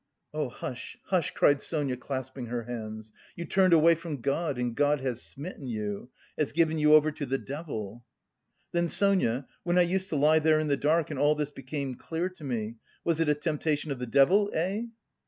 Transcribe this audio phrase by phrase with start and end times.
[0.33, 3.11] "Oh hush, hush," cried Sonia, clasping her hands.
[3.35, 7.23] "You turned away from God and God has smitten you, has given you over to
[7.23, 8.03] the devil!"
[8.71, 11.93] "Then Sonia, when I used to lie there in the dark and all this became
[11.93, 14.85] clear to me, was it a temptation of the devil, eh?"